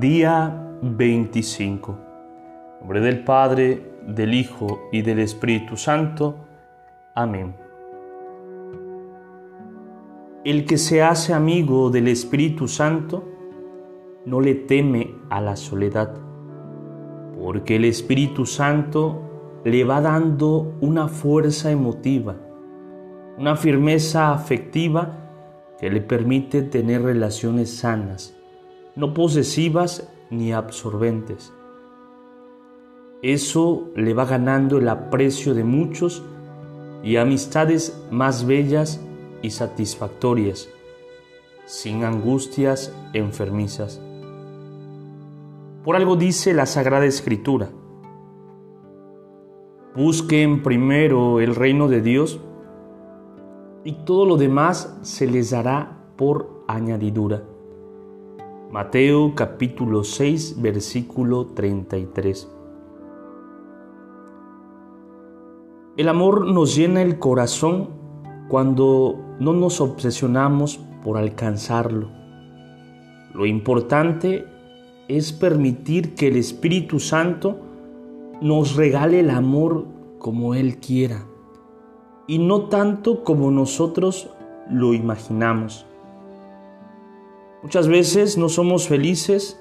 Día 0.00 0.52
25. 0.82 1.92
En 1.92 2.80
nombre 2.80 3.00
del 3.00 3.22
Padre, 3.22 3.92
del 4.08 4.34
Hijo 4.34 4.88
y 4.90 5.02
del 5.02 5.20
Espíritu 5.20 5.76
Santo. 5.76 6.34
Amén. 7.14 7.54
El 10.44 10.64
que 10.64 10.78
se 10.78 11.00
hace 11.00 11.32
amigo 11.32 11.90
del 11.90 12.08
Espíritu 12.08 12.66
Santo 12.66 13.22
no 14.24 14.40
le 14.40 14.56
teme 14.56 15.14
a 15.30 15.40
la 15.40 15.54
soledad, 15.54 16.12
porque 17.38 17.76
el 17.76 17.84
Espíritu 17.84 18.46
Santo 18.46 19.60
le 19.62 19.84
va 19.84 20.00
dando 20.00 20.74
una 20.80 21.06
fuerza 21.06 21.70
emotiva, 21.70 22.34
una 23.38 23.54
firmeza 23.54 24.32
afectiva 24.32 25.30
que 25.78 25.88
le 25.88 26.00
permite 26.00 26.62
tener 26.62 27.02
relaciones 27.02 27.76
sanas 27.76 28.34
no 28.96 29.14
posesivas 29.14 30.08
ni 30.30 30.52
absorbentes. 30.52 31.52
Eso 33.22 33.88
le 33.96 34.14
va 34.14 34.26
ganando 34.26 34.78
el 34.78 34.88
aprecio 34.88 35.54
de 35.54 35.64
muchos 35.64 36.22
y 37.02 37.16
amistades 37.16 38.02
más 38.10 38.46
bellas 38.46 39.00
y 39.42 39.50
satisfactorias, 39.50 40.68
sin 41.66 42.04
angustias 42.04 42.94
enfermizas. 43.12 44.00
Por 45.84 45.96
algo 45.96 46.16
dice 46.16 46.54
la 46.54 46.66
Sagrada 46.66 47.06
Escritura, 47.06 47.70
busquen 49.94 50.62
primero 50.62 51.40
el 51.40 51.54
reino 51.54 51.88
de 51.88 52.00
Dios 52.00 52.40
y 53.84 53.92
todo 54.04 54.24
lo 54.24 54.36
demás 54.36 54.98
se 55.02 55.26
les 55.26 55.50
dará 55.50 56.06
por 56.16 56.64
añadidura. 56.68 57.42
Mateo 58.74 59.36
capítulo 59.36 60.02
6 60.02 60.60
versículo 60.60 61.46
33. 61.46 62.50
El 65.96 66.08
amor 66.08 66.48
nos 66.48 66.74
llena 66.74 67.00
el 67.00 67.20
corazón 67.20 67.90
cuando 68.48 69.36
no 69.38 69.52
nos 69.52 69.80
obsesionamos 69.80 70.80
por 71.04 71.18
alcanzarlo. 71.18 72.10
Lo 73.32 73.46
importante 73.46 74.44
es 75.06 75.32
permitir 75.32 76.16
que 76.16 76.26
el 76.26 76.36
Espíritu 76.36 76.98
Santo 76.98 77.60
nos 78.40 78.74
regale 78.74 79.20
el 79.20 79.30
amor 79.30 79.86
como 80.18 80.56
Él 80.56 80.78
quiera 80.78 81.24
y 82.26 82.40
no 82.40 82.62
tanto 82.62 83.22
como 83.22 83.52
nosotros 83.52 84.30
lo 84.68 84.94
imaginamos. 84.94 85.86
Muchas 87.64 87.88
veces 87.88 88.36
no 88.36 88.50
somos 88.50 88.88
felices 88.88 89.58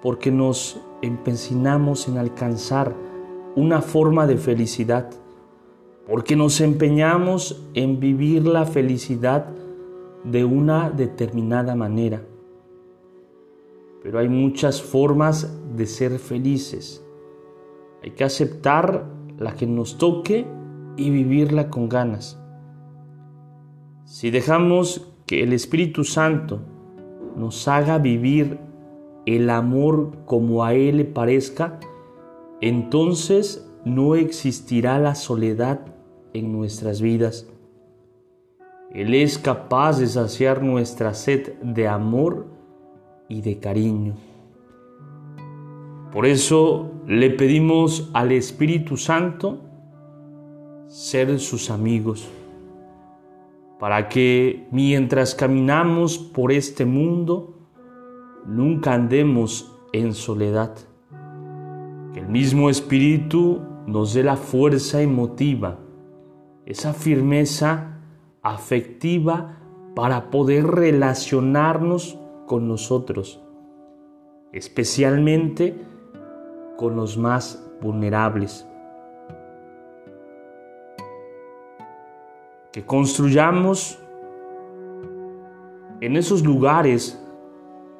porque 0.00 0.30
nos 0.30 0.80
empecinamos 1.02 2.08
en 2.08 2.16
alcanzar 2.16 2.96
una 3.54 3.82
forma 3.82 4.26
de 4.26 4.38
felicidad, 4.38 5.10
porque 6.06 6.36
nos 6.36 6.62
empeñamos 6.62 7.62
en 7.74 8.00
vivir 8.00 8.46
la 8.46 8.64
felicidad 8.64 9.50
de 10.24 10.46
una 10.46 10.88
determinada 10.88 11.74
manera. 11.74 12.22
Pero 14.02 14.20
hay 14.20 14.30
muchas 14.30 14.80
formas 14.80 15.54
de 15.76 15.84
ser 15.84 16.18
felices. 16.18 17.04
Hay 18.02 18.12
que 18.12 18.24
aceptar 18.24 19.04
la 19.36 19.52
que 19.54 19.66
nos 19.66 19.98
toque 19.98 20.46
y 20.96 21.10
vivirla 21.10 21.68
con 21.68 21.90
ganas. 21.90 22.40
Si 24.06 24.30
dejamos 24.30 25.12
que 25.26 25.42
el 25.42 25.52
Espíritu 25.52 26.04
Santo 26.04 26.70
nos 27.36 27.68
haga 27.68 27.98
vivir 27.98 28.58
el 29.26 29.50
amor 29.50 30.12
como 30.24 30.64
a 30.64 30.74
Él 30.74 30.98
le 30.98 31.04
parezca, 31.04 31.80
entonces 32.60 33.70
no 33.84 34.14
existirá 34.14 34.98
la 34.98 35.14
soledad 35.14 35.80
en 36.32 36.52
nuestras 36.52 37.00
vidas. 37.00 37.46
Él 38.92 39.14
es 39.14 39.38
capaz 39.38 39.98
de 39.98 40.06
saciar 40.06 40.62
nuestra 40.62 41.14
sed 41.14 41.54
de 41.62 41.88
amor 41.88 42.46
y 43.28 43.40
de 43.40 43.58
cariño. 43.58 44.14
Por 46.12 46.26
eso 46.26 46.92
le 47.06 47.30
pedimos 47.30 48.08
al 48.12 48.30
Espíritu 48.30 48.96
Santo 48.96 49.58
ser 50.86 51.40
sus 51.40 51.70
amigos 51.70 52.28
para 53.78 54.08
que 54.08 54.66
mientras 54.70 55.34
caminamos 55.34 56.18
por 56.18 56.52
este 56.52 56.84
mundo, 56.84 57.54
nunca 58.46 58.94
andemos 58.94 59.72
en 59.92 60.14
soledad. 60.14 60.74
Que 62.12 62.20
el 62.20 62.28
mismo 62.28 62.70
Espíritu 62.70 63.62
nos 63.86 64.14
dé 64.14 64.22
la 64.22 64.36
fuerza 64.36 65.02
emotiva, 65.02 65.78
esa 66.64 66.94
firmeza 66.94 67.98
afectiva 68.42 69.58
para 69.94 70.30
poder 70.30 70.66
relacionarnos 70.66 72.18
con 72.46 72.68
nosotros, 72.68 73.42
especialmente 74.52 75.74
con 76.76 76.96
los 76.96 77.16
más 77.16 77.64
vulnerables. 77.80 78.66
Que 82.74 82.84
construyamos 82.84 84.00
en 86.00 86.16
esos 86.16 86.42
lugares 86.44 87.24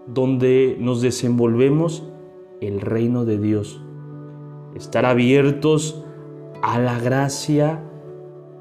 donde 0.09 0.77
nos 0.81 1.01
desenvolvemos 1.01 2.11
el 2.61 2.81
reino 2.81 3.25
de 3.25 3.39
Dios. 3.39 3.81
Estar 4.75 5.07
abiertos 5.07 6.05
a 6.61 6.81
la 6.81 6.99
gracia 6.99 7.85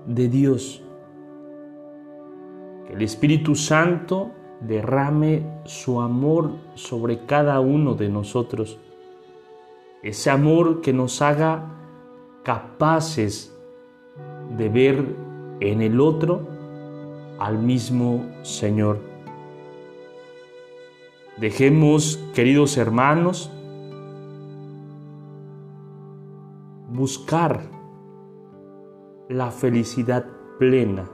de 0.05 0.29
Dios. 0.29 0.83
Que 2.85 2.93
el 2.93 3.01
Espíritu 3.01 3.55
Santo 3.55 4.29
derrame 4.61 5.63
su 5.65 5.99
amor 5.99 6.51
sobre 6.75 7.25
cada 7.25 7.59
uno 7.59 7.95
de 7.95 8.09
nosotros. 8.09 8.77
Ese 10.03 10.29
amor 10.29 10.81
que 10.81 10.93
nos 10.93 11.23
haga 11.23 11.71
capaces 12.43 13.57
de 14.55 14.69
ver 14.69 15.32
en 15.59 15.81
el 15.81 15.99
otro 15.99 16.47
al 17.39 17.59
mismo 17.59 18.25
Señor. 18.41 18.99
Dejemos, 21.37 22.23
queridos 22.33 22.77
hermanos, 22.77 23.51
buscar 26.89 27.61
la 29.29 29.49
felicidad 29.51 30.25
plena, 30.59 31.09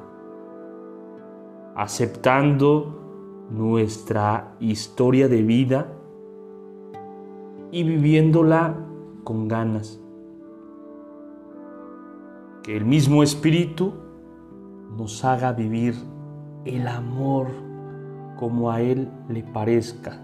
aceptando 1.75 3.47
nuestra 3.49 4.55
historia 4.59 5.27
de 5.27 5.41
vida 5.41 5.93
y 7.71 7.83
viviéndola 7.83 8.75
con 9.23 9.47
ganas. 9.47 10.01
Que 12.63 12.75
el 12.75 12.85
mismo 12.85 13.23
Espíritu 13.23 13.93
nos 14.95 15.23
haga 15.23 15.53
vivir 15.53 15.95
el 16.65 16.87
amor 16.87 17.47
como 18.37 18.71
a 18.71 18.81
Él 18.81 19.09
le 19.27 19.43
parezca. 19.43 20.19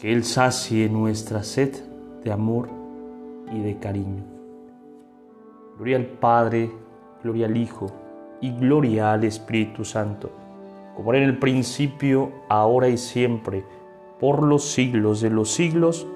Que 0.00 0.12
Él 0.12 0.24
sacie 0.24 0.88
nuestra 0.88 1.42
sed 1.42 1.74
de 2.24 2.32
amor 2.32 2.68
y 3.52 3.60
de 3.60 3.78
cariño. 3.78 4.24
Gloria 5.76 5.96
al 5.96 6.06
Padre, 6.06 6.70
gloria 7.22 7.46
al 7.46 7.56
Hijo 7.56 7.86
y 8.40 8.52
gloria 8.52 9.12
al 9.12 9.24
Espíritu 9.24 9.84
Santo, 9.84 10.30
como 10.96 11.12
era 11.12 11.22
en 11.22 11.28
el 11.28 11.38
principio, 11.38 12.32
ahora 12.48 12.88
y 12.88 12.98
siempre, 12.98 13.64
por 14.20 14.42
los 14.42 14.64
siglos 14.64 15.20
de 15.20 15.30
los 15.30 15.50
siglos. 15.50 16.06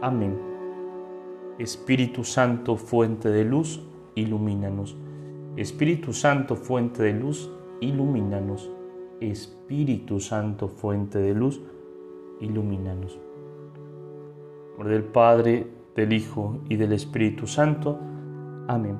Amén. 0.00 0.51
Espíritu 1.58 2.24
Santo, 2.24 2.76
fuente 2.76 3.28
de 3.28 3.44
luz, 3.44 3.80
ilumínanos. 4.14 4.96
Espíritu 5.56 6.12
Santo, 6.12 6.56
fuente 6.56 7.02
de 7.02 7.12
luz, 7.12 7.50
ilumínanos. 7.80 8.70
Espíritu 9.20 10.18
Santo, 10.18 10.68
fuente 10.68 11.18
de 11.18 11.34
luz, 11.34 11.60
ilumínanos. 12.40 13.18
Por 14.76 14.88
del 14.88 15.04
Padre, 15.04 15.66
del 15.94 16.12
Hijo 16.12 16.60
y 16.68 16.76
del 16.76 16.92
Espíritu 16.92 17.46
Santo. 17.46 17.98
Amén. 18.66 18.98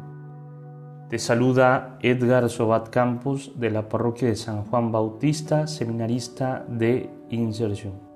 Te 1.09 1.19
saluda 1.19 1.99
Edgar 2.03 2.49
Sobat 2.49 2.89
Campos 2.89 3.53
de 3.57 3.71
la 3.71 3.89
parroquia 3.89 4.29
de 4.29 4.37
San 4.37 4.65
Juan 4.65 4.93
Bautista, 4.93 5.67
seminarista 5.67 6.65
de 6.69 7.11
Inserción. 7.31 8.12